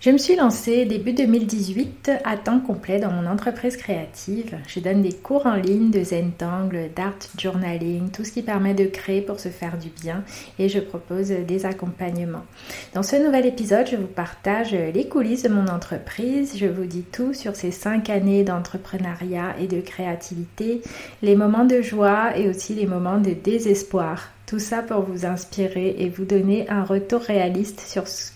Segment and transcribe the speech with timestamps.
[0.00, 4.56] Je me suis lancée début 2018 à temps complet dans mon entreprise créative.
[4.66, 8.86] Je donne des cours en ligne de Zentangle, d'art journaling, tout ce qui permet de
[8.86, 10.24] créer pour se faire du bien
[10.58, 12.46] et je propose des accompagnements.
[12.94, 16.56] Dans ce nouvel épisode, je vous partage les coulisses de mon entreprise.
[16.56, 20.80] Je vous dis tout sur ces cinq années d'entrepreneuriat et de créativité,
[21.20, 25.94] les moments de joie et aussi les moments de désespoir tout ça pour vous inspirer
[25.98, 28.32] et vous donner un retour réaliste sur ce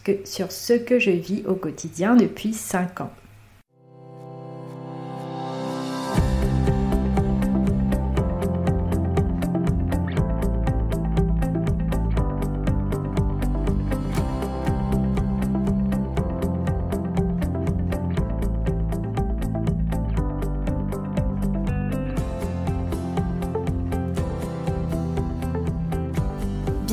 [0.74, 3.10] que, je vis au quotidien depuis 5 ans.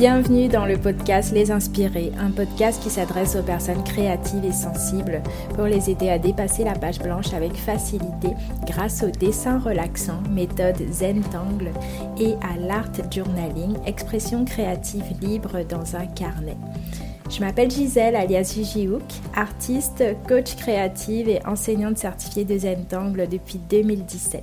[0.02, 5.22] Bienvenue dans le podcast Les Inspirés, un podcast qui s'adresse aux personnes créatives et sensibles
[5.54, 8.30] pour les aider à dépasser la page blanche avec facilité
[8.66, 11.70] grâce au dessin relaxant, méthode Zentangle
[12.18, 16.56] et à l'art journaling, expression créative libre dans un carnet.
[17.30, 19.04] Je m'appelle Gisèle alias Gigi Hook,
[19.36, 24.42] artiste, coach créative et enseignante certifiée de Zentangle depuis 2017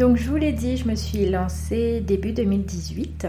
[0.00, 3.26] Donc je vous l'ai dit, je me suis lancée début 2018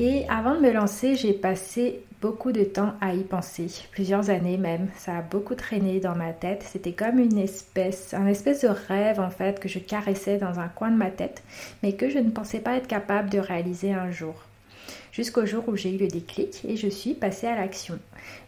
[0.00, 4.56] et avant de me lancer, j'ai passé beaucoup de temps à y penser, plusieurs années
[4.56, 4.88] même.
[4.96, 6.64] Ça a beaucoup traîné dans ma tête.
[6.68, 10.66] C'était comme une espèce, un espèce de rêve en fait que je caressais dans un
[10.66, 11.44] coin de ma tête,
[11.84, 14.34] mais que je ne pensais pas être capable de réaliser un jour
[15.12, 17.98] jusqu'au jour où j'ai eu le déclic et je suis passée à l'action.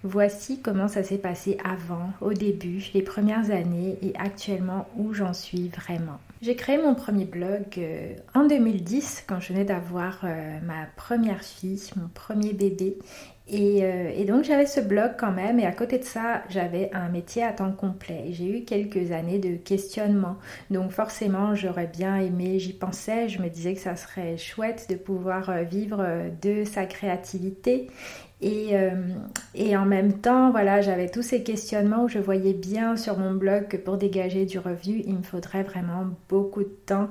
[0.03, 5.33] Voici comment ça s'est passé avant, au début, les premières années et actuellement où j'en
[5.33, 6.19] suis vraiment.
[6.43, 11.43] J'ai créé mon premier blog euh, en 2010 quand je venais d'avoir euh, ma première
[11.43, 12.97] fille, mon premier bébé
[13.51, 17.09] euh, et, donc j'avais ce blog quand même et à côté de ça j'avais un
[17.09, 18.27] métier à temps complet.
[18.31, 20.37] J'ai eu quelques années de questionnement.
[20.71, 24.95] Donc forcément j'aurais bien aimé, j'y pensais, je me disais que ça serait chouette de
[24.95, 27.89] pouvoir euh, vivre euh, de sa créativité
[28.41, 28.75] et,
[29.55, 33.33] et, en même temps, voilà, j'avais tous ces questionnements où je voyais bien sur mon
[33.33, 37.09] blog que pour dégager du revenu, il me faudrait vraiment beaucoup de temps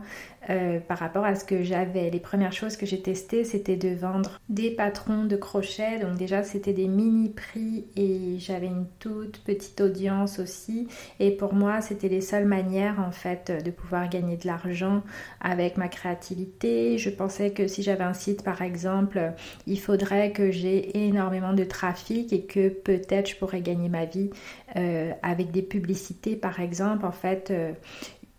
[0.49, 2.09] euh, par rapport à ce que j'avais.
[2.09, 5.99] Les premières choses que j'ai testées, c'était de vendre des patrons de crochet.
[5.99, 10.87] Donc déjà, c'était des mini prix et j'avais une toute petite audience aussi.
[11.19, 15.03] Et pour moi, c'était les seules manières en fait de pouvoir gagner de l'argent
[15.41, 16.97] avec ma créativité.
[16.97, 19.33] Je pensais que si j'avais un site par exemple,
[19.67, 24.29] il faudrait que j'ai énormément de trafic et que peut-être je pourrais gagner ma vie
[24.75, 27.05] euh, avec des publicités par exemple.
[27.05, 27.71] En fait, euh,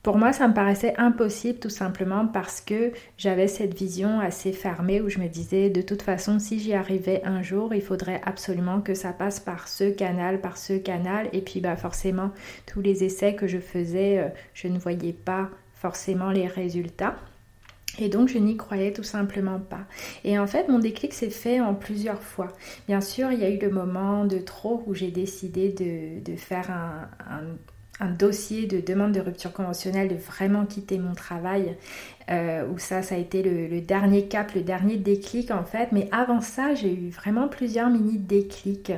[0.02, 5.00] pour moi, ça me paraissait impossible tout simplement parce que j'avais cette vision assez fermée
[5.00, 8.80] où je me disais de toute façon, si j'y arrivais un jour, il faudrait absolument
[8.80, 11.28] que ça passe par ce canal, par ce canal.
[11.32, 12.32] Et puis, bah, forcément,
[12.66, 17.14] tous les essais que je faisais, euh, je ne voyais pas forcément les résultats.
[17.98, 19.86] Et donc je n'y croyais tout simplement pas.
[20.24, 22.48] Et en fait, mon déclic s'est fait en plusieurs fois.
[22.88, 26.70] Bien sûr, il y a eu le moment de trop où j'ai décidé de, faire
[26.70, 31.76] un, dossier de demande de rupture conventionnelle, de vraiment quitter mon travail
[32.30, 35.88] euh, où ça, ça a été le, dernier cap, le dernier déclic en fait.
[35.92, 38.92] Mais avant ça, j'ai eu vraiment plusieurs mini déclics.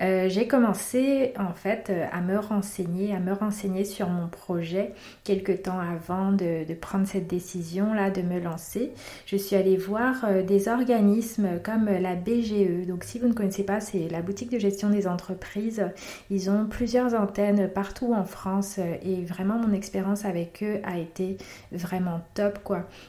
[0.00, 4.92] Euh, j'ai commencé en fait euh, à me renseigner, à me renseigner sur mon projet
[5.24, 8.92] quelques temps avant de, prendre cette décision là, de me lancer.
[9.26, 12.86] Je suis allée voir des organismes comme la BGE.
[12.86, 15.84] Donc, si vous ne connaissez pas, c'est la boutique de gestion des entreprises.
[16.30, 21.36] Ils ont plusieurs antennes partout en France et vraiment mon expérience avec eux a été
[21.72, 22.59] vraiment top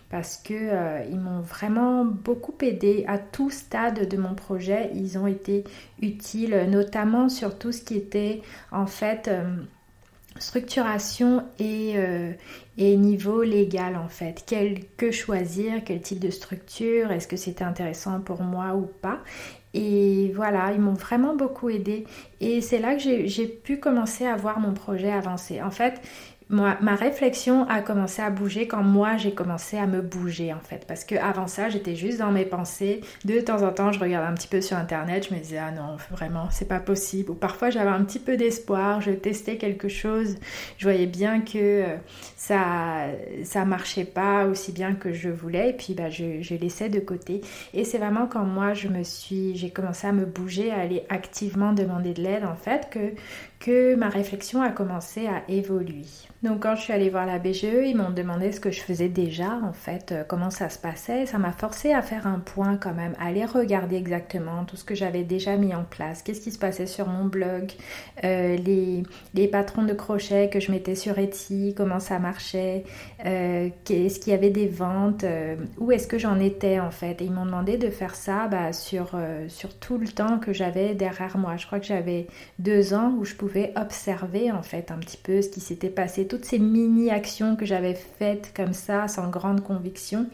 [0.09, 4.91] parce que euh, ils m'ont vraiment beaucoup aidé à tout stade de mon projet.
[4.93, 5.63] Ils ont été
[6.01, 9.43] utiles, notamment sur tout ce qui était en fait euh,
[10.37, 12.31] structuration et, euh,
[12.77, 14.43] et, niveau légal en fait.
[14.45, 19.19] Quel que choisir, quel type de structure, est-ce que c'était intéressant pour moi ou pas.
[19.73, 22.05] Et voilà, ils m'ont vraiment beaucoup aidé.
[22.41, 25.61] Et c'est là que j'ai pu commencer à voir mon projet avancer.
[25.61, 26.01] En fait,
[26.51, 30.85] ma réflexion a commencé à bouger quand moi j'ai commencé à me bouger en fait.
[30.85, 33.01] Parce que avant ça, j'étais juste dans mes pensées.
[33.25, 35.71] De temps en temps, je regardais un petit peu sur internet, je me disais ah
[35.71, 37.31] non, vraiment, c'est pas possible.
[37.31, 40.35] Ou parfois j'avais un petit peu d'espoir, je testais quelque chose,
[40.77, 41.97] je voyais bien que euh,
[42.35, 43.07] ça
[43.43, 46.99] ça marchait pas aussi bien que je voulais et puis bah, je, je laissais de
[46.99, 47.41] côté.
[47.73, 51.05] Et c'est vraiment quand moi je me suis, j'ai commencé à me bouger, à aller
[51.09, 53.13] activement demander de l'aide en fait que
[53.59, 56.05] que ma réflexion a commencé à évoluer.
[56.43, 59.09] Donc quand je suis allée voir la BGE, ils m'ont demandé ce que je faisais
[59.09, 61.27] déjà, en fait, euh, comment ça se passait.
[61.27, 64.83] Ça m'a forcé à faire un point quand même, à aller regarder exactement tout ce
[64.83, 67.71] que j'avais déjà mis en place, qu'est-ce qui se passait sur mon blog,
[68.23, 69.03] euh, les,
[69.35, 72.85] les, patrons de crochet que je mettais sur Etsy, comment ça marchait,
[73.23, 75.25] euh, est-ce qu'il y avait des ventes,
[75.77, 77.21] où est-ce que j'en étais en fait.
[77.21, 79.11] Et ils m'ont demandé de faire ça bah, sur,
[79.47, 81.57] sur tout le temps que j'avais derrière moi.
[81.57, 82.27] Je crois que j'avais
[82.57, 86.25] deux ans où je pouvais observer en fait un petit peu ce qui s'était passé
[86.31, 90.27] toutes ces mini-actions que j'avais faites comme ça, sans grande conviction,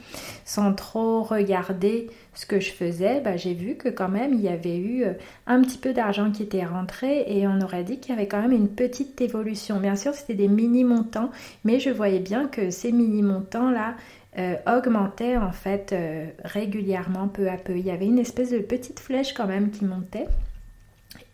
[0.46, 4.48] sans trop regarder ce que je faisais, bah, j'ai vu que quand même il y
[4.48, 5.14] avait eu euh,
[5.48, 8.40] un petit peu d'argent qui était rentré et on aurait dit qu'il y avait quand
[8.40, 9.80] même une petite évolution.
[9.80, 11.32] Bien sûr, c'était des mini-montants,
[11.64, 13.96] mais je voyais bien que ces mini-montants-là
[14.38, 17.76] euh, augmentaient en fait euh, régulièrement, peu à peu.
[17.76, 20.28] Il y avait une espèce de petite flèche quand même qui montait.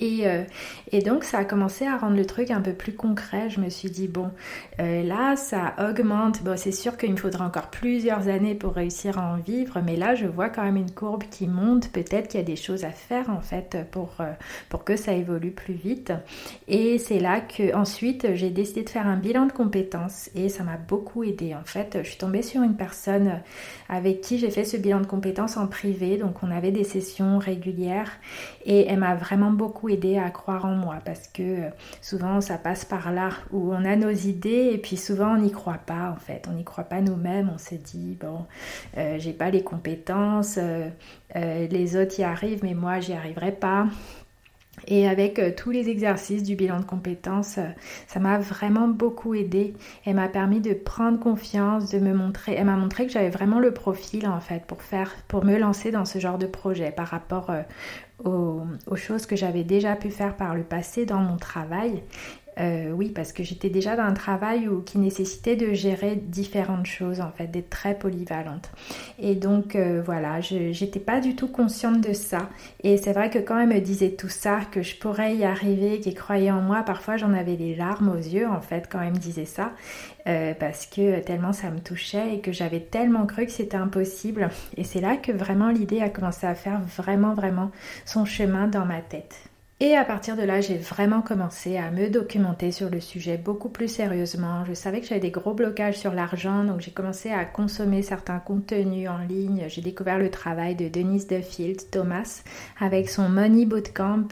[0.01, 0.43] Euh,
[0.91, 3.49] et, donc ça a commencé à rendre le truc un peu plus concret.
[3.49, 4.31] Je me suis dit, bon,
[4.79, 6.43] euh, là ça augmente.
[6.43, 9.95] Bon, c'est sûr qu'il me faudra encore plusieurs années pour réussir à en vivre, mais
[9.95, 11.89] là je vois quand même une courbe qui monte.
[11.89, 14.31] Peut-être qu'il y a des choses à faire en fait pour, euh,
[14.69, 16.13] pour que ça évolue plus vite.
[16.67, 20.63] Et c'est là que ensuite j'ai décidé de faire un bilan de compétences et ça
[20.63, 21.53] m'a beaucoup aidé.
[21.55, 23.41] En fait, je suis tombée sur une personne
[23.89, 26.17] avec qui j'ai fait ce bilan de compétences en privé.
[26.17, 28.11] Donc on avait des sessions régulières
[28.65, 31.69] et elle m'a vraiment beaucoup aidé à croire en moi parce que euh,
[32.01, 35.51] souvent ça passe par là où on a nos idées et puis souvent on n'y
[35.51, 36.47] croit pas en fait.
[36.49, 37.51] On n'y croit pas nous-mêmes.
[37.53, 38.45] On s'est dit bon,
[38.97, 40.89] euh, j'ai pas les compétences, euh,
[41.33, 43.87] les autres y arrivent mais moi j'y arriverai pas.
[44.87, 47.67] Et avec euh, tous les exercices du bilan de compétences, euh,
[48.07, 49.73] ça m'a vraiment beaucoup aidé.
[50.05, 52.55] Elle m'a permis de prendre confiance, de me montrer.
[52.55, 54.63] Elle m'a montré que j'avais vraiment le profil en fait
[55.27, 57.61] pour me lancer dans ce genre de projet par rapport euh,
[58.23, 62.03] aux, choses que j'avais déjà pu faire par le passé dans mon travail
[62.59, 67.21] euh, oui, parce que j'étais déjà dans un travail qui nécessitait de gérer différentes choses,
[67.21, 68.71] en fait, d'être très polyvalente.
[69.19, 72.49] Et donc, euh, voilà, je n'étais pas du tout consciente de ça.
[72.83, 75.99] Et c'est vrai que quand elle me disait tout ça, que je pourrais y arriver,
[75.99, 79.13] qu'elle croyait en moi, parfois j'en avais les larmes aux yeux, en fait, quand elle
[79.13, 79.71] me disait ça,
[80.27, 84.49] euh, parce que tellement ça me touchait et que j'avais tellement cru que c'était impossible.
[84.77, 87.71] Et c'est là que vraiment l'idée a commencé à faire vraiment, vraiment
[88.05, 89.52] son chemin dans ma tête.
[89.85, 93.67] Et à partir de là, j'ai vraiment commencé à me documenter sur le sujet beaucoup
[93.67, 94.63] plus sérieusement.
[94.63, 98.39] Je savais que j'avais des gros blocages sur l'argent, donc j'ai commencé à consommer certains
[98.39, 99.65] contenus en ligne.
[99.67, 102.43] J'ai découvert le travail de Denise Duffield Thomas
[102.79, 104.29] avec son Money Bootcamp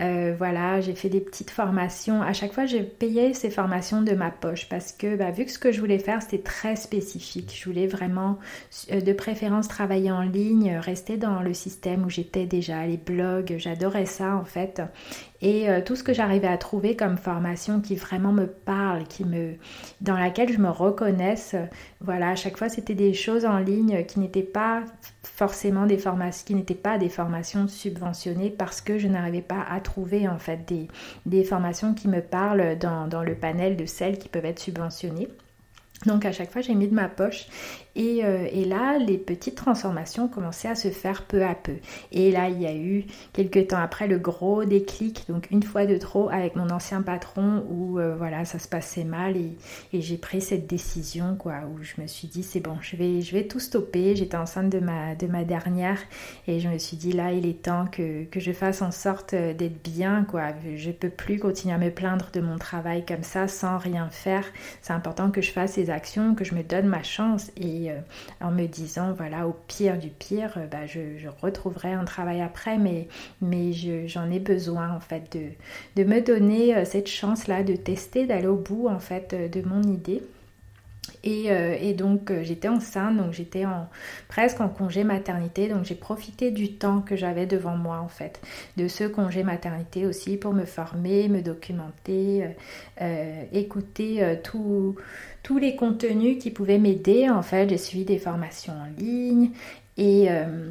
[0.00, 2.22] euh, voilà, j'ai fait des petites formations.
[2.22, 5.50] À chaque fois, j'ai payé ces formations de ma poche parce que bah, vu que
[5.50, 7.54] ce que je voulais faire, c'était très spécifique.
[7.54, 8.38] Je voulais vraiment,
[8.92, 13.56] euh, de préférence, travailler en ligne, rester dans le système où j'étais déjà, les blogs.
[13.58, 14.80] J'adorais ça en fait
[15.42, 19.24] et euh, tout ce que j'arrivais à trouver comme formation qui vraiment me parle, qui
[19.24, 19.54] me,
[20.00, 21.54] dans laquelle je me reconnaisse,
[22.00, 24.82] voilà, à chaque fois c'était des choses en ligne qui n'étaient pas
[25.22, 29.80] forcément des formations, qui n'étaient pas des formations subventionnées parce que je n'arrivais pas à
[29.80, 30.70] trouver en fait
[31.26, 35.28] des, formations qui me parlent dans le panel de celles qui peuvent être subventionnées.
[36.06, 37.46] Donc à chaque fois j'ai mis de ma poche
[38.00, 41.76] euh, et, là, les petites transformations commençaient à se faire peu à peu.
[42.12, 45.86] Et là, il y a eu quelques temps après le gros déclic, donc une fois
[45.86, 49.56] de trop avec mon ancien patron où euh, voilà, ça se passait mal et,
[49.92, 53.32] j'ai pris cette décision quoi, où je me suis dit c'est bon, je vais, je
[53.32, 54.16] vais tout stopper.
[54.16, 55.98] J'étais enceinte de ma, de ma dernière
[56.46, 59.34] et je me suis dit là, il est temps que, que je fasse en sorte
[59.34, 60.52] euh, d'être bien quoi.
[60.76, 64.44] Je peux plus continuer à me plaindre de mon travail comme ça sans rien faire.
[64.80, 67.50] C'est important que je fasse actions, que je me donne ma chance.
[67.56, 67.96] Et euh,
[68.40, 71.00] en me disant voilà au pire du pire euh, bah, je,
[71.42, 72.78] retrouverai un travail après.
[72.78, 73.08] Mais,
[73.40, 73.72] mais
[74.06, 75.36] j'en ai besoin en fait
[75.96, 79.62] de, me donner euh, cette chance là de tester d'aller au bout en fait de
[79.66, 80.22] mon idée
[81.22, 83.64] et, donc j'étais enceinte, donc j'étais
[84.28, 88.40] presque en congé maternité, donc j'ai profité du temps que j'avais devant moi en fait,
[88.76, 92.44] de ce congé maternité aussi pour me former, me documenter,
[93.52, 94.96] écouter tout,
[95.42, 97.28] tous les contenus qui pouvaient m'aider.
[97.28, 99.50] En fait, j'ai suivi des formations en ligne.
[99.96, 100.70] Et, euh,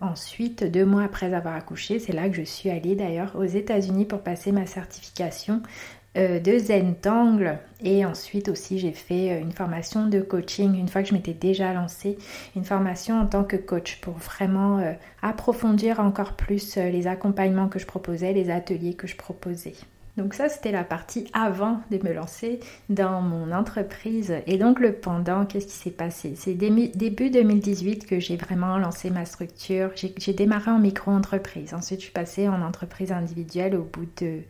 [0.00, 4.06] ensuite, deux mois après avoir accouché, c'est là que je suis allée d'ailleurs aux États-Unis
[4.06, 10.06] pour passer ma certification euh, de Zentangle et ensuite aussi j'ai fait euh, une formation
[10.06, 12.16] de coaching une fois que je m'étais déjà lancée,
[12.54, 14.80] une formation en tant que coach pour vraiment
[15.22, 19.74] approfondir encore plus les accompagnements que je proposais, les ateliers que je proposais.
[20.16, 24.32] Donc ça, c'était la partie avant de me lancer dans mon entreprise.
[24.46, 26.34] Et donc le pendant, qu'est-ce qui s'est passé?
[26.36, 29.90] C'est début 2018 que j'ai vraiment lancé ma structure.
[29.94, 31.74] J'ai démarré en micro-entreprise.
[31.74, 34.40] Ensuite, je suis passée en entreprise individuelle au bout de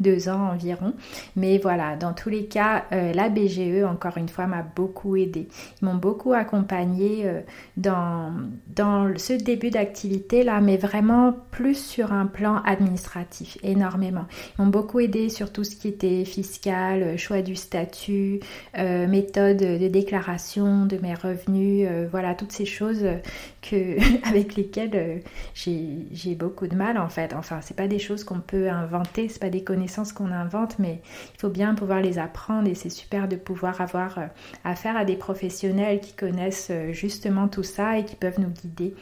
[0.00, 0.94] deux ans environ.
[1.36, 5.48] Mais voilà, dans tous les cas, euh, la BGE, encore une fois, m'a beaucoup aidé.
[5.80, 7.40] Ils m'ont beaucoup accompagné euh,
[7.78, 8.32] dans,
[8.68, 14.26] dans ce début d'activité là, mais vraiment plus sur un plan administratif, énormément.
[14.58, 18.40] Ils m'ont beaucoup sur tout ce qui était fiscal, euh, choix du statut,
[18.76, 23.04] euh, méthode de déclaration de mes revenus, euh, voilà, toutes ces choses
[24.24, 25.22] avec lesquelles
[25.54, 27.32] j'ai beaucoup de mal en fait.
[27.32, 31.00] Enfin, c'est pas des choses qu'on peut inventer, c'est pas des connaissances qu'on invente, mais
[31.34, 34.18] il faut bien pouvoir les apprendre et c'est super de pouvoir avoir
[34.64, 38.94] affaire à des professionnels qui connaissent justement tout ça et qui peuvent nous guider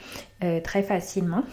[0.63, 1.45] très facilement.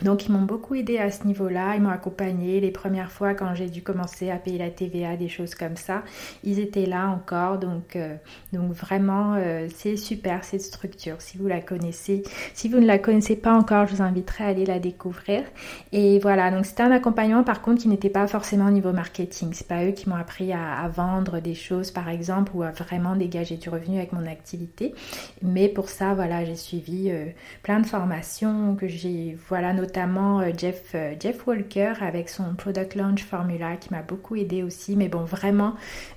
[0.00, 3.54] Donc ils m'ont beaucoup aidé à ce niveau-là, ils m'ont accompagné les premières fois quand
[3.54, 6.02] j'ai dû commencer à payer la TVA, des choses comme ça.
[6.42, 8.16] Ils étaient là encore, donc, euh,
[8.52, 11.16] donc vraiment euh, c'est super cette structure.
[11.20, 12.22] Si vous la connaissez,
[12.54, 15.44] si vous ne la connaissez pas encore, je vous inviterai à aller la découvrir.
[15.92, 19.50] Et voilà, donc c'était un accompagnement par contre qui n'était pas forcément au niveau marketing.
[19.52, 23.14] C'est pas eux qui m'ont appris à, vendre des choses par exemple ou à vraiment
[23.14, 24.94] dégager du revenu avec mon activité.
[25.42, 27.26] Mais pour ça, voilà, j'ai suivi euh,
[27.62, 32.94] plein de formations que j'ai, voilà, notamment euh, Jeff, euh, Jeff Walker avec son Product
[32.94, 34.96] Launch Formula qui m'a beaucoup aidé aussi.
[34.96, 35.74] Mais bon, vraiment,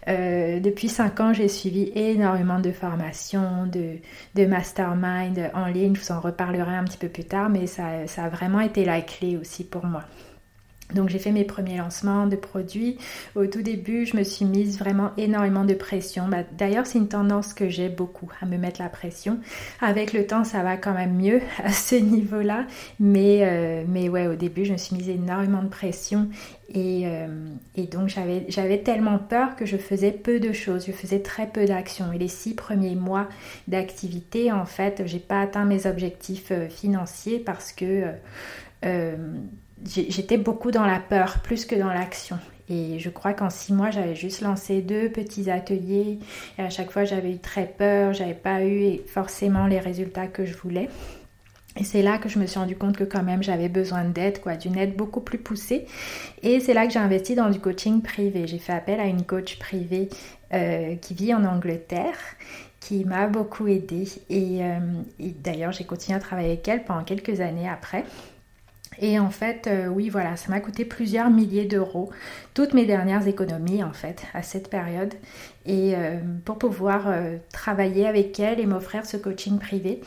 [0.07, 3.97] euh, depuis 5 ans, j'ai suivi énormément de formations, de,
[4.35, 5.95] de mastermind en ligne.
[5.95, 9.01] Je vous en reparlerai un petit peu plus tard, mais ça a vraiment été la
[9.01, 10.03] clé aussi pour moi.
[10.93, 12.97] Donc j'ai fait mes premiers lancements de produits.
[13.35, 16.27] Au tout début, je me suis mise vraiment énormément de pression.
[16.27, 19.39] Bah, d'ailleurs, c'est une tendance que j'ai beaucoup à me mettre la pression.
[19.81, 22.65] Avec le temps, ça va quand même mieux à ce niveau-là.
[22.99, 26.29] Mais, euh, mais ouais, au début, je me suis mise énormément de pression.
[26.69, 27.27] Et, euh,
[27.75, 30.85] et donc j'avais tellement peur que je faisais peu de choses.
[30.85, 32.13] Je faisais très peu d'actions.
[32.13, 33.27] Et les six premiers mois
[33.67, 38.05] d'activité, en fait, j'ai pas atteint mes objectifs euh, financiers parce que
[39.85, 42.39] j'étais beaucoup dans la peur plus que dans l'action.
[42.67, 46.19] Et je crois qu'en six mois, j'avais juste lancé deux petits ateliers.
[46.57, 48.13] Et à chaque fois, j'avais eu très peur.
[48.13, 50.89] J'avais pas eu forcément les résultats que je voulais.
[51.77, 54.39] Et c'est là que je me suis rendu compte que quand même j'avais besoin d'aide,
[54.39, 55.85] quoi, d'une aide beaucoup plus poussée.
[56.41, 58.47] Et c'est là que j'ai investi dans du coaching privé.
[58.47, 60.09] J'ai fait appel à une coach privée
[60.53, 62.17] euh, qui vit en Angleterre
[62.79, 64.07] qui m'a beaucoup aidée.
[64.31, 64.79] Euh,
[65.19, 68.05] et d'ailleurs, j'ai continué à travailler avec elle pendant quelques années après.
[68.99, 72.09] Et en fait, euh, oui, voilà, ça m'a coûté plusieurs milliers d'euros,
[72.53, 75.13] toutes mes dernières économies en fait, à cette période.
[75.65, 80.01] Et euh, pour pouvoir euh, travailler avec elle et m'offrir ce coaching privé.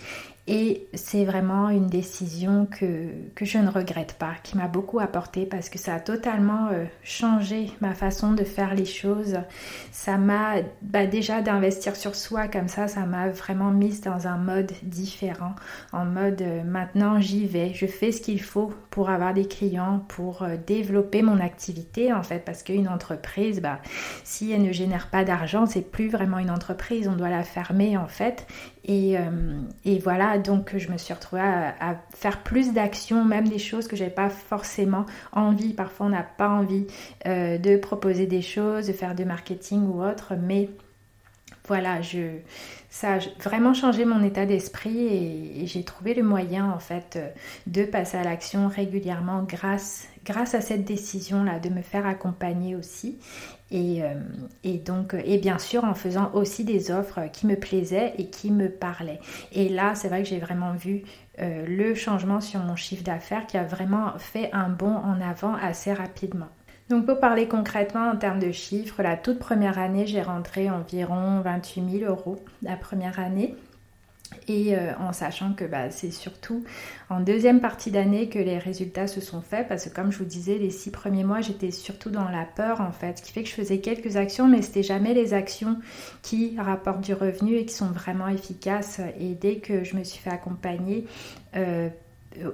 [0.51, 3.11] Et c'est vraiment une décision que,
[3.43, 7.71] je ne regrette pas, qui m'a beaucoup apporté parce que ça a totalement euh, changé
[7.83, 9.37] ma façon de faire les choses.
[9.93, 14.39] Ça m'a bah déjà d'investir sur soi comme ça, ça m'a vraiment mise dans un
[14.39, 15.55] mode différent,
[15.93, 20.03] en mode euh, maintenant j'y vais, je fais ce qu'il faut pour avoir des clients,
[20.09, 23.81] pour euh, développer mon activité en fait, parce qu'une entreprise, bah,
[24.25, 27.99] si elle ne génère pas d'argent, c'est plus vraiment une entreprise, on doit la fermer
[27.99, 28.47] en fait.
[28.85, 29.17] Et,
[29.85, 33.97] et voilà, donc je me suis retrouvée à, faire plus d'actions, même des choses que
[33.97, 35.73] j'avais pas forcément envie.
[35.75, 36.87] Parfois, on n'a pas envie
[37.27, 40.71] euh, de proposer des choses, de faire du marketing ou autre, mais
[41.69, 42.39] voilà, je,
[42.91, 47.29] ça a vraiment changé mon état d'esprit et, j'ai trouvé le moyen en fait euh,
[47.67, 53.19] de passer à l'action régulièrement grâce, à cette décision là de me faire accompagner aussi.
[53.71, 54.15] Et, euh,
[54.85, 58.71] donc et bien sûr en faisant aussi des offres qui me plaisaient et qui me
[58.71, 59.21] parlaient.
[59.53, 61.03] Et là c'est vrai que j'ai vraiment vu
[61.41, 65.55] euh, le changement sur mon chiffre d'affaires qui a vraiment fait un bond en avant
[65.55, 66.49] assez rapidement
[66.89, 71.41] donc pour parler concrètement en termes de chiffres, la toute première année, j'ai rentré environ
[71.41, 73.55] 28 000 euros la première année.
[74.47, 76.65] Et euh, en sachant que bah, c'est surtout
[77.09, 80.25] en deuxième partie d'année que les résultats se sont faits, parce que comme je vous
[80.25, 83.43] disais, les six premiers mois, j'étais surtout dans la peur en fait, ce qui fait
[83.43, 85.79] que je faisais quelques actions, mais c'était jamais les actions
[86.23, 89.01] qui rapportent du revenu et qui sont vraiment efficaces.
[89.19, 91.07] Et dès que je me suis fait accompagner,
[91.57, 91.89] euh,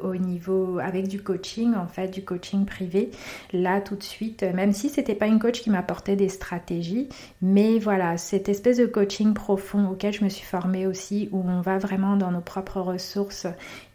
[0.02, 3.10] au niveau avec du coaching en fait du coaching privé.
[3.52, 7.08] Là tout de suite même si c'était pas une coach qui m'apportait des stratégies
[7.42, 11.60] mais voilà cette espèce de coaching profond auquel je me suis formée aussi où on
[11.60, 13.46] va vraiment dans nos propres ressources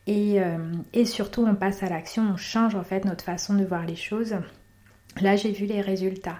[0.07, 0.57] et, euh,
[0.93, 3.95] et surtout on passe à l'action on change en fait notre façon de voir les
[3.95, 4.35] choses
[5.21, 6.39] Là, j'ai vu les résultats.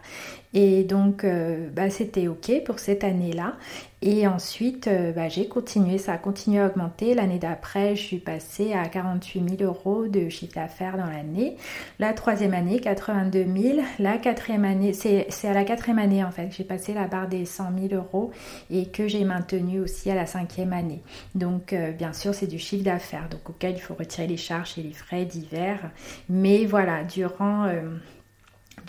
[0.54, 3.56] Et donc, euh, bah, c'était OK pour cette année-là.
[4.02, 7.14] Et ensuite, euh, bah, j'ai continué, ça a continué à augmenter.
[7.14, 11.56] L'année d'après, je suis passée à 48 000 euros de chiffre d'affaires dans l'année.
[12.00, 13.80] La troisième année, 82 000.
[14.00, 17.28] La quatrième année, c'est à la quatrième année en fait que j'ai passé la barre
[17.28, 18.32] des 100 000 euros
[18.72, 21.04] et que j'ai maintenu aussi à la cinquième année.
[21.36, 24.80] Donc, euh, bien sûr, c'est du chiffre d'affaires, donc auquel il faut retirer les charges
[24.80, 25.92] et les frais divers.
[26.28, 27.68] Mais voilà, durant...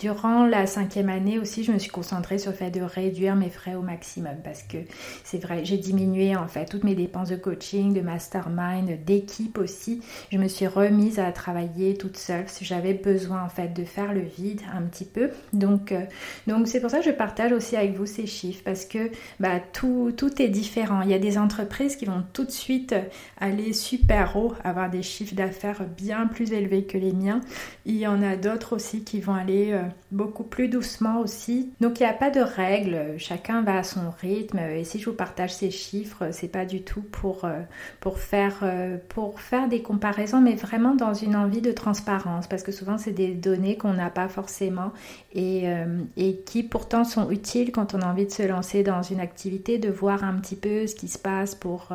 [0.00, 3.50] Durant la cinquième année aussi, je me suis concentrée sur le fait de réduire mes
[3.50, 4.78] frais au maximum parce que
[5.24, 10.00] c'est vrai, j'ai diminué en fait toutes mes dépenses de coaching, de mastermind, d'équipe aussi.
[10.32, 14.14] Je me suis remise à travailler toute seule que j'avais besoin en fait de faire
[14.14, 15.28] le vide un petit peu.
[15.52, 16.00] Donc, euh,
[16.46, 19.60] donc c'est pour ça que je partage aussi avec vous ces chiffres parce que bah,
[19.74, 21.02] tout, tout est différent.
[21.02, 22.94] Il y a des entreprises qui vont tout de suite
[23.38, 27.42] aller super haut, avoir des chiffres d'affaires bien plus élevés que les miens.
[27.84, 31.72] Il y en a d'autres aussi qui vont aller euh, beaucoup plus doucement aussi.
[31.80, 35.08] Donc il n'y a pas de règles, chacun va à son rythme et si je
[35.08, 37.60] vous partage ces chiffres, c'est pas du tout pour, euh,
[38.00, 42.62] pour, faire, euh, pour faire des comparaisons, mais vraiment dans une envie de transparence parce
[42.62, 44.92] que souvent c'est des données qu'on n'a pas forcément
[45.32, 49.02] et, euh, et qui pourtant sont utiles quand on a envie de se lancer dans
[49.02, 51.88] une activité, de voir un petit peu ce qui se passe pour,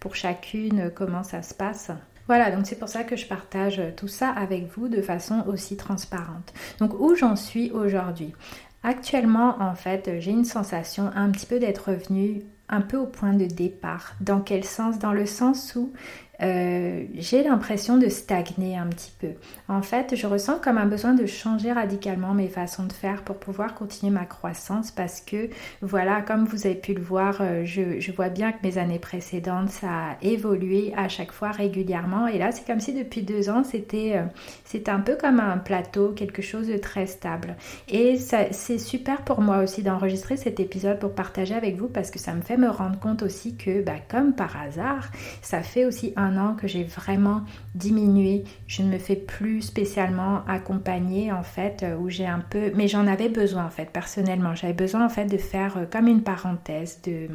[0.00, 1.90] pour chacune, comment ça se passe.
[2.28, 5.76] Voilà, donc c'est pour ça que je partage tout ça avec vous de façon aussi
[5.76, 6.52] transparente.
[6.78, 8.34] Donc où j'en suis aujourd'hui?
[8.82, 13.32] Actuellement, en fait, j'ai une sensation un petit peu d'être revenue un peu au point
[13.32, 14.14] de départ.
[14.20, 14.98] Dans quel sens?
[14.98, 15.92] Dans le sens où
[16.40, 19.30] euh, j'ai l'impression de stagner un petit peu.
[19.68, 23.36] En fait, je ressens comme un besoin de changer radicalement mes façons de faire pour
[23.38, 25.48] pouvoir continuer ma croissance parce que,
[25.82, 29.70] voilà, comme vous avez pu le voir, euh, je, vois bien que mes années précédentes,
[29.70, 32.26] ça a évolué à chaque fois régulièrement.
[32.26, 36.12] Et là, c'est comme si depuis deux ans, c'était euh, un peu comme un plateau,
[36.12, 37.56] quelque chose de très stable.
[37.88, 42.18] Et c'est super pour moi aussi d'enregistrer cet épisode pour partager avec vous parce que
[42.18, 45.10] ça me fait me rendre compte aussi que, bah, comme par hasard,
[45.42, 47.42] ça fait aussi un que j'ai vraiment
[47.74, 48.44] diminué.
[48.66, 52.72] Je ne me fais plus spécialement accompagner en fait, euh, où j'ai un peu...
[52.74, 54.54] Mais j'en avais besoin en fait, personnellement.
[54.54, 57.28] J'avais besoin en fait de faire euh, comme une parenthèse, de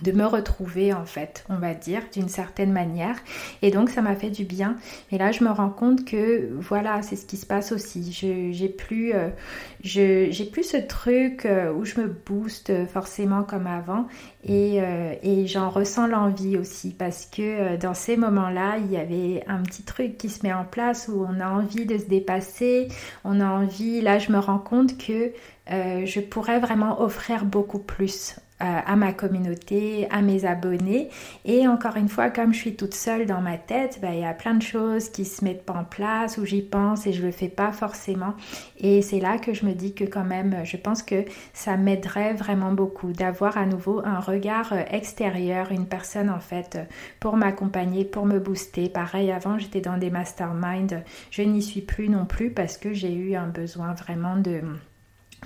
[0.00, 3.16] de me retrouver en fait, on va dire, d'une certaine manière.
[3.60, 4.76] Et donc ça m'a fait du bien.
[5.10, 8.12] Et là, je me rends compte que voilà, c'est ce qui se passe aussi.
[8.12, 9.28] Je j'ai plus, euh,
[9.82, 14.06] j'ai plus ce truc euh, où je me booste forcément comme avant.
[14.44, 19.44] Et, euh, et j'en ressens l'envie aussi parce que dans ces moments-là, il y avait
[19.46, 22.88] un petit truc qui se met en place où on a envie de se dépasser.
[23.24, 24.00] On a envie.
[24.00, 25.32] Là, je me rends compte que
[25.68, 31.08] je pourrais vraiment offrir beaucoup plus euh, à ma communauté, à mes abonnés.
[31.44, 34.24] Et encore une fois, comme je suis toute seule dans ma tête, bah, il y
[34.24, 37.22] a plein de choses qui se mettent pas en place où j'y pense et je
[37.22, 38.34] le fais pas forcément.
[38.78, 42.34] Et c'est là que je me dis que quand même, je pense que ça m'aiderait
[42.34, 46.78] vraiment beaucoup d'avoir à nouveau un regard euh, extérieur, une personne en fait
[47.20, 48.88] pour m'accompagner, pour me booster.
[48.88, 53.14] Pareil, avant j'étais dans des masterminds, je n'y suis plus non plus parce que j'ai
[53.14, 54.62] eu un besoin vraiment de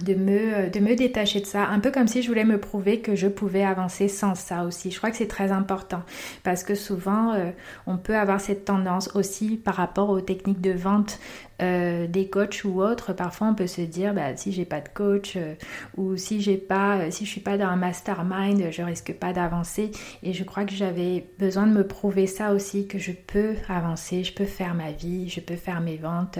[0.02, 3.00] de me, de me détacher de ça, un peu comme si je voulais me prouver
[3.00, 4.90] que je pouvais avancer sans ça aussi.
[4.90, 6.02] Je crois que c'est très important
[6.42, 7.50] parce que souvent euh,
[7.86, 11.18] on peut avoir cette tendance aussi par rapport aux techniques de vente
[11.62, 13.14] euh, des coachs ou autres.
[13.14, 15.54] Parfois on peut se dire bah, si j'ai pas de coach euh,
[15.96, 19.92] ou si j'ai pas, je suis pas dans un mastermind, je risque pas d'avancer.
[20.22, 24.24] Et je crois que j'avais besoin de me prouver ça aussi que je peux avancer,
[24.24, 26.38] je peux faire ma vie, je peux faire mes ventes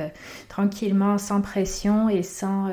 [0.49, 2.69] tranquillement, sans pression et sans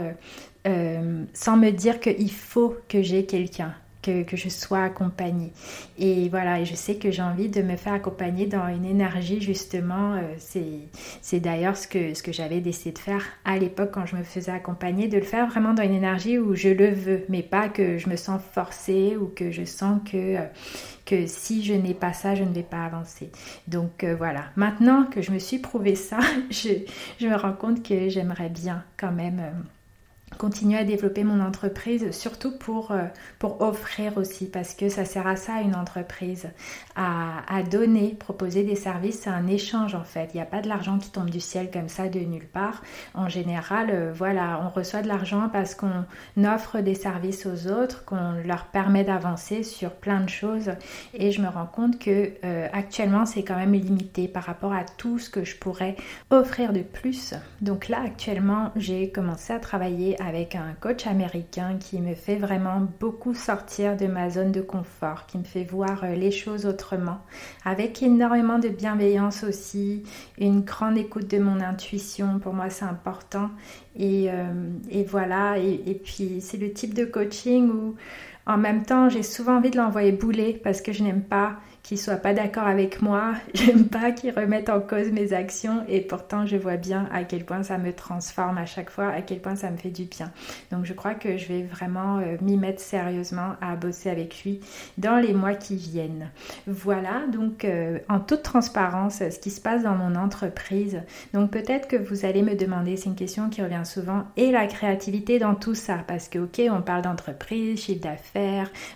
[0.65, 5.51] euh, sans me dire qu'il faut que j'ai quelqu'un, que, que, je sois accompagnée.
[5.97, 9.41] Et voilà, et je sais que j'ai envie de me faire accompagner dans une énergie
[9.41, 10.21] justement, euh,
[11.21, 14.23] c'est d'ailleurs ce que, ce que j'avais décidé de faire à l'époque quand je me
[14.23, 17.67] faisais accompagner, de le faire vraiment dans une énergie où je le veux, mais pas
[17.67, 20.37] que je me sens forcée ou que je sens que...
[20.37, 20.45] Euh,
[21.05, 23.29] que si je n'ai pas ça, je ne vais pas avancer.
[23.67, 26.69] Donc voilà, maintenant que je me suis prouvé ça, je,
[27.19, 29.41] je me rends compte que j'aimerais bien quand même
[30.37, 33.03] continuer à développer mon entreprise, surtout pour, euh,
[33.39, 36.49] pour offrir aussi, parce que ça sert à ça une entreprise,
[36.95, 40.29] à, à donner, proposer des services, c'est un échange en fait.
[40.33, 42.81] Il n'y a pas de l'argent qui tombe du ciel comme ça de nulle part.
[43.13, 46.05] En général, euh, voilà, on reçoit de l'argent parce qu'on
[46.37, 50.71] offre des services aux autres, qu'on leur permet d'avancer sur plein de choses.
[51.13, 54.83] Et je me rends compte que euh, actuellement, c'est quand même limité par rapport à
[54.83, 55.95] tout ce que je pourrais
[56.29, 57.33] offrir de plus.
[57.61, 62.87] Donc là, actuellement, j'ai commencé à travailler avec un coach américain qui me fait vraiment
[62.99, 67.19] beaucoup sortir de ma zone de confort, qui me fait voir euh, les choses autrement,
[67.65, 70.03] avec énormément de bienveillance aussi,
[70.37, 73.49] une grande écoute de mon intuition, pour moi c'est important,
[73.95, 74.29] Et,
[74.89, 77.95] et voilà, et, et puis c'est le type de coaching où
[78.45, 81.97] en même temps j'ai souvent envie de l'envoyer bouler parce que je n'aime pas qui
[81.97, 86.45] soit pas d'accord avec moi, j'aime pas qu'ils remettent en cause mes actions et pourtant
[86.45, 89.57] je vois bien à quel point ça me transforme à chaque fois, à quel point
[89.57, 90.31] ça me fait du bien.
[90.71, 94.61] Donc je crois que je vais vraiment euh, m'y mettre sérieusement à bosser avec lui
[94.97, 96.31] dans les mois qui viennent.
[96.67, 101.01] Voilà donc euh, en toute transparence ce qui se passe dans mon entreprise.
[101.33, 104.67] Donc peut-être que vous allez me demander, c'est une question qui revient souvent, et la
[104.67, 105.97] créativité dans tout ça?
[106.07, 108.32] Parce que ok on parle d'entreprise, chiffre d'affaires,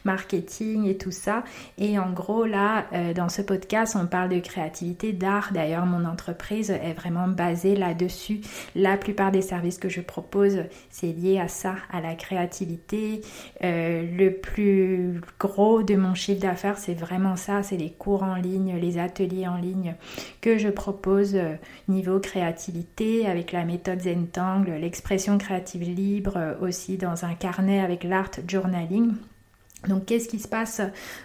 [0.04, 1.44] marketing et tout ça
[1.78, 5.52] et en gros là euh, dans ce podcast, on parle de créativité, d'art.
[5.54, 8.42] D'ailleurs, mon entreprise est vraiment basée là-dessus.
[8.76, 13.22] La plupart des services que je propose, c'est lié à ça, à la créativité.
[13.64, 18.36] Euh, le plus gros de mon chiffre d'affaires, c'est vraiment ça, c'est les cours en
[18.36, 19.96] ligne, les ateliers en ligne
[20.42, 21.56] que je propose euh,
[21.88, 28.32] niveau créativité avec la méthode Zentangle, l'expression créative libre aussi dans un carnet avec l'art
[28.48, 29.14] journaling.
[29.88, 30.82] Donc qu'est-ce qui se passe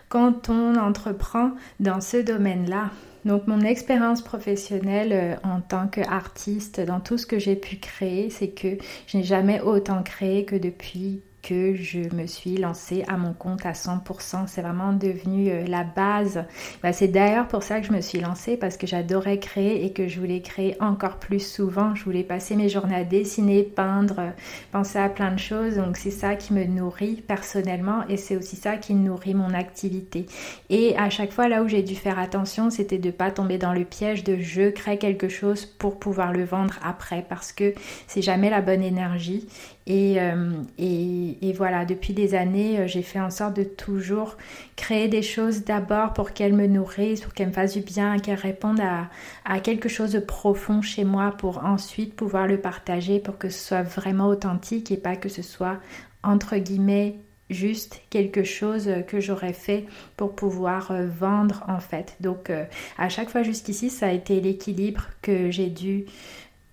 [0.08, 2.90] quand on entreprend dans ce domaine-là?
[3.24, 8.30] Donc mon expérience professionnelle euh, en tant qu'artiste dans tout ce que j'ai pu créer,
[8.30, 13.16] c'est que je n'ai jamais autant créé que depuis que je me suis lancée à
[13.16, 14.46] mon compte à 100%.
[14.46, 16.44] C'est vraiment devenu euh, la base.
[16.82, 19.92] Bah, c'est d'ailleurs pour ça que je me suis lancée parce que j'adorais créer et
[19.92, 21.94] que je voulais créer encore plus souvent.
[21.94, 24.32] Je voulais passer mes journées à dessiner, peindre,
[24.70, 25.76] penser à plein de choses.
[25.76, 30.26] Donc c'est ça qui me nourrit personnellement et c'est aussi ça qui nourrit mon activité.
[30.70, 33.72] Et à chaque fois là où j'ai dû faire attention, c'était de pas tomber dans
[33.72, 37.74] le piège de je crée quelque chose pour pouvoir le vendre après parce que
[38.06, 39.48] c'est jamais la bonne énergie
[39.90, 44.36] euh, et, et, voilà, depuis des années, euh, j'ai fait en sorte de toujours
[44.76, 48.34] créer des choses d'abord pour qu'elles me nourrissent, pour qu'elles me fassent du bien, qu'elles
[48.34, 53.48] répondent à, quelque chose de profond chez moi pour ensuite pouvoir le partager, pour que
[53.48, 55.78] ce soit vraiment authentique et pas que ce soit
[56.22, 57.16] entre guillemets
[57.50, 59.84] juste quelque chose que j'aurais fait
[60.16, 62.16] pour pouvoir euh, vendre en fait.
[62.20, 62.50] Donc
[62.98, 66.06] à chaque fois jusqu'ici, ça a été l'équilibre que j'ai dû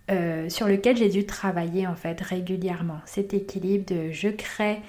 [0.09, 2.99] euh, sur lequel j'ai dû travailler en fait régulièrement.
[3.05, 4.81] Cet équilibre de je crée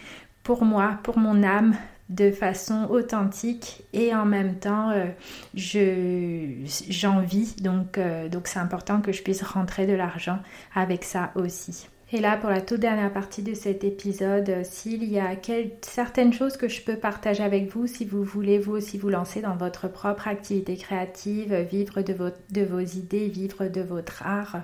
[0.42, 1.76] pour moi, pour mon âme,
[2.10, 5.06] de façon authentique et en même temps euh,
[5.54, 7.22] j'en
[7.98, 10.40] euh, donc c'est important que je puisse rentrer de l'argent
[10.74, 11.88] avec ça aussi.
[12.12, 15.30] Et là, pour la toute dernière partie de cet épisode, euh, s'il y a
[15.80, 19.40] certaines choses que je peux partager avec vous, si vous voulez vous aussi vous lancer
[19.42, 22.16] dans votre propre activité créative, vivre de,
[22.50, 24.62] de vos idées, vivre de votre art,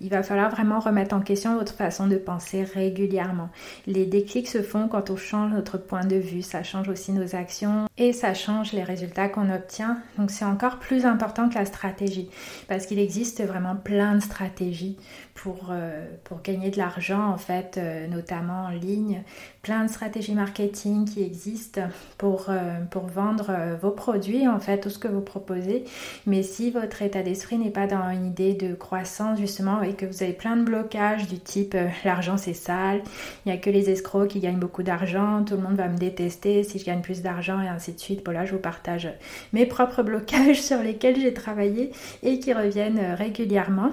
[0.00, 3.48] il va falloir vraiment remettre en question votre façon de penser régulièrement.
[3.88, 7.34] Les déclics se font quand on change notre point de vue, ça change aussi nos
[7.34, 9.98] actions et ça change les résultats qu'on obtient.
[10.16, 12.30] Donc c'est encore plus important que la stratégie
[12.68, 14.96] parce qu'il existe vraiment plein de stratégies
[15.34, 19.22] pour, euh, pour gagner de l'argent en fait, euh, notamment en ligne.
[19.62, 21.82] Plein de stratégies marketing qui existent
[22.18, 25.84] pour, euh, pour vendre vos produits en fait, tout ce que vous proposez.
[26.26, 30.06] Mais si votre état d'esprit n'est pas dans une idée de croissance justement et que
[30.06, 33.02] vous avez plein de blocages du type l'argent c'est sale,
[33.44, 35.98] il n'y a que les escrocs qui gagnent beaucoup d'argent, tout le monde va me
[35.98, 38.22] détester si je gagne plus d'argent et ainsi de suite.
[38.24, 39.08] Voilà, je vous partage
[39.52, 41.90] mes propres blocages sur lesquels j'ai travaillé
[42.22, 43.90] et qui reviennent régulièrement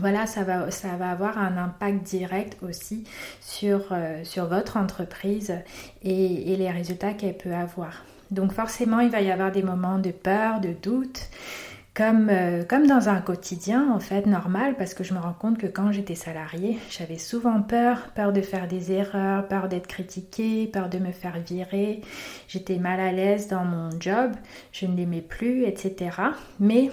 [0.00, 3.04] voilà, ça va, ça va avoir un impact direct aussi
[3.40, 5.54] sur, euh, sur votre entreprise
[6.02, 8.04] et, les résultats qu'elle peut avoir.
[8.30, 11.28] Donc forcément, il va y avoir des moments de peur, de doute,
[11.94, 15.58] comme, euh, comme dans un quotidien en fait normal, parce que je me rends compte
[15.58, 20.66] que quand j'étais salariée, j'avais souvent peur, peur de faire des erreurs, peur d'être critiquée,
[20.66, 22.02] peur de me faire virer,
[22.48, 24.32] j'étais mal à l'aise dans mon job,
[24.72, 26.10] je ne l'aimais plus, etc.
[26.60, 26.90] Mais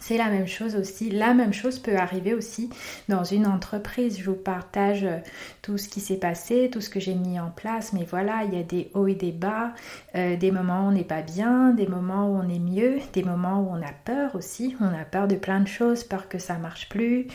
[0.00, 1.10] c'est la même chose aussi.
[1.10, 2.70] La même chose peut arriver aussi
[3.08, 4.18] dans une entreprise.
[4.18, 5.18] Je vous partage euh,
[5.62, 7.92] tout ce qui s'est passé, tout ce que j'ai mis en place.
[7.92, 9.72] Mais voilà, il y a des hauts et des bas,
[10.14, 13.22] euh, des moments où on n'est pas bien, des moments où on est mieux, des
[13.22, 14.76] moments où on a peur aussi.
[14.80, 17.26] On a peur de plein de choses, peur que ça marche plus,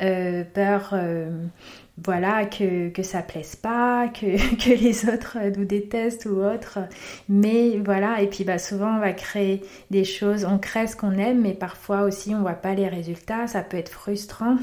[0.00, 0.94] euh, peur
[2.04, 6.78] voilà, que, que ça plaise pas, que, que, les autres nous détestent ou autre.
[7.28, 11.12] Mais voilà, et puis bah, souvent on va créer des choses, on crée ce qu'on
[11.18, 14.56] aime, mais parfois aussi on voit pas les résultats, ça peut être frustrant.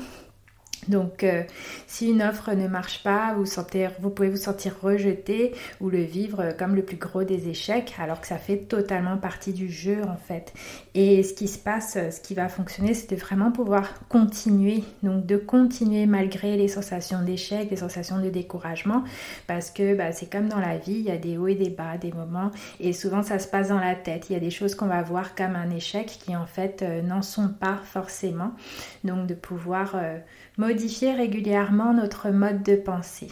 [0.88, 1.44] Donc, euh,
[1.88, 6.76] si une offre ne marche pas, vous, pouvez vous sentir rejeté ou le vivre comme
[6.76, 10.54] le plus gros des échecs, alors que ça fait totalement partie du jeu en fait.
[10.94, 14.84] Et ce qui se passe, ce qui va fonctionner, c'est de vraiment pouvoir continuer.
[15.04, 19.04] Donc, de continuer malgré les sensations d'échec, les sensations de découragement,
[19.48, 21.70] parce que bah, c'est comme dans la vie, il y a des hauts et des
[21.70, 24.30] bas, des moments, et souvent ça se passe dans la tête.
[24.30, 27.02] Il y a des choses qu'on va voir comme un échec qui en fait euh,
[27.02, 28.52] n'en sont pas forcément.
[29.04, 30.18] Donc, de pouvoir euh,
[30.58, 33.30] modifier régulièrement notre mode de pensée.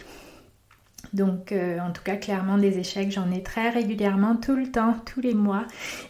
[1.12, 4.96] Donc, euh, en tout cas, clairement, des échecs, j'en ai très régulièrement, tout le temps,
[5.06, 5.64] tous les mois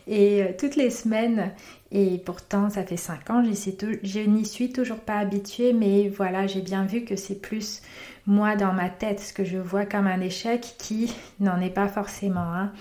[0.07, 1.53] et euh, toutes les semaines.
[1.97, 6.61] Et pourtant, ça fait 5 ans, je n'y suis toujours pas habituée, mais voilà, j'ai
[6.61, 7.83] bien vu que c'est plus
[8.27, 11.87] moi dans ma tête ce que je vois comme un échec qui n'en est pas
[11.87, 12.73] forcément un.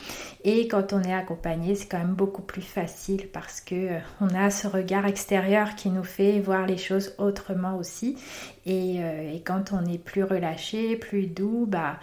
[0.43, 4.29] Et quand on est accompagné, c'est quand même beaucoup plus facile parce que euh, on
[4.29, 8.17] a ce regard extérieur qui nous fait voir les choses autrement aussi.
[8.65, 11.99] Et, euh, et quand on est plus relâché, plus doux, bah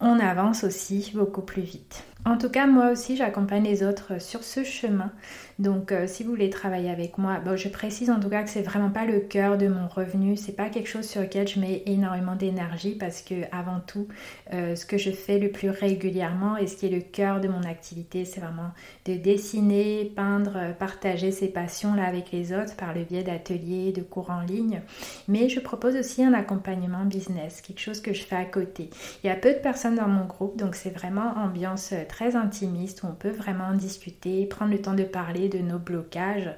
[0.00, 2.02] on avance aussi beaucoup plus vite.
[2.24, 5.10] En tout cas, moi aussi, j'accompagne les autres sur ce chemin.
[5.58, 8.62] Donc, euh, si vous voulez travailler avec moi, je précise en tout cas que c'est
[8.62, 10.36] vraiment pas le cœur de mon revenu.
[10.36, 14.06] C'est pas quelque chose sur lequel je mets énormément d'énergie parce que, avant tout,
[14.52, 17.48] euh, ce que je fais le plus régulièrement et ce qui est le cœur de
[17.48, 18.70] mon activité, c'est vraiment
[19.04, 23.92] de dessiner, peindre, euh, partager ces passions là avec les autres par le biais d'ateliers,
[23.92, 24.80] de cours en ligne.
[25.26, 28.90] Mais je propose aussi un accompagnement business, quelque chose que je fais à côté.
[29.22, 33.02] Il y a peu de personnes dans mon groupe, donc c'est vraiment ambiance très intimiste
[33.02, 36.50] où on peut vraiment discuter, prendre le temps de parler de nos blocages.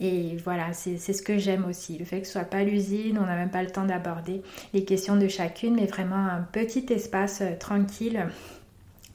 [0.00, 1.96] Et voilà, c'est ce que j'aime aussi.
[1.96, 4.42] Le fait que ce soit pas l'usine, on n'a même pas le temps d'aborder
[4.74, 8.26] les questions de chacune, mais vraiment un petit espace euh, tranquille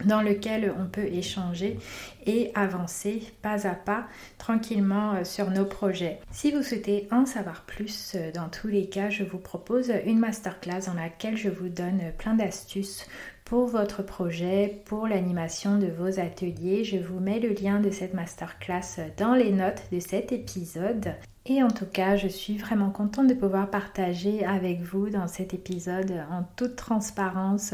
[0.05, 1.77] dans lequel on peut échanger
[2.25, 6.19] et avancer pas à pas tranquillement euh, sur nos projets.
[6.31, 10.19] Si vous souhaitez en savoir plus, euh, dans tous les cas, je vous propose une
[10.19, 13.05] masterclass dans laquelle je vous donne plein d'astuces
[13.51, 16.85] pour votre projet, pour l'animation de vos ateliers.
[16.85, 21.15] Je vous mets le lien de cette masterclass dans les notes de cet épisode.
[21.45, 25.53] Et en tout cas, je suis vraiment contente de pouvoir partager avec vous dans cet
[25.53, 27.73] épisode en toute transparence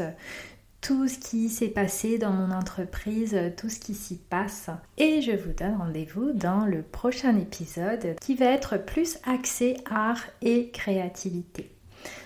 [0.80, 4.70] tout ce qui s'est passé dans mon entreprise, tout ce qui s'y passe.
[4.96, 10.24] Et je vous donne rendez-vous dans le prochain épisode qui va être plus axé art
[10.42, 11.70] et créativité.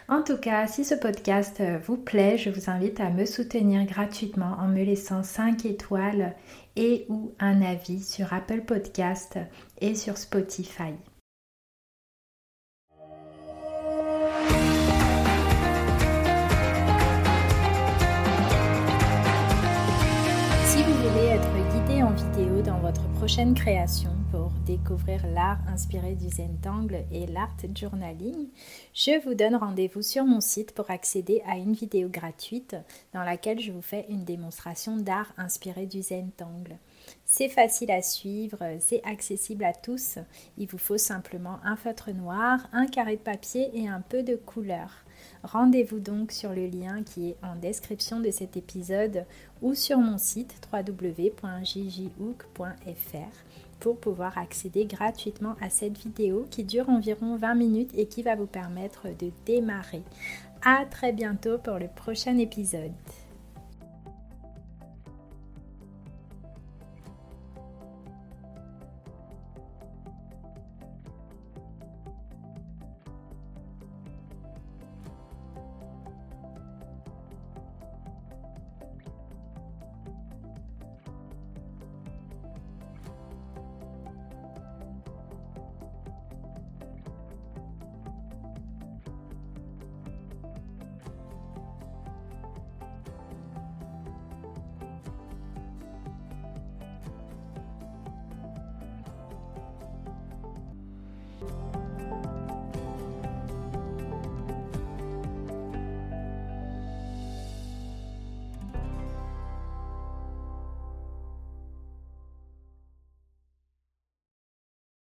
[0.08, 4.56] En tout cas, si ce podcast vous plaît, je vous invite à me soutenir gratuitement
[4.60, 6.34] en me laissant 5 étoiles
[6.76, 9.38] et ou un avis sur Apple Podcast
[9.80, 10.94] et sur Spotify.
[22.14, 24.10] vidéo dans votre prochaine création
[24.64, 28.48] découvrir l'art inspiré du Zentangle et l'art journaling,
[28.94, 32.76] je vous donne rendez-vous sur mon site pour accéder à une vidéo gratuite
[33.12, 36.76] dans laquelle je vous fais une démonstration d'art inspiré du Zentangle.
[37.24, 40.18] C'est facile à suivre, c'est accessible à tous.
[40.58, 44.36] Il vous faut simplement un feutre noir, un carré de papier et un peu de
[44.36, 44.90] couleur.
[45.42, 49.24] Rendez-vous donc sur le lien qui est en description de cet épisode
[49.60, 51.32] ou sur mon site www.jjhook.fr
[53.82, 58.36] pour pouvoir accéder gratuitement à cette vidéo qui dure environ 20 minutes et qui va
[58.36, 60.02] vous permettre de démarrer.
[60.64, 62.92] À très bientôt pour le prochain épisode.